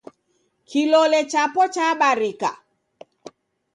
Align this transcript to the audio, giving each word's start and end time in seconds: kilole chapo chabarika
kilole 0.69 1.19
chapo 1.31 1.63
chabarika 1.73 2.51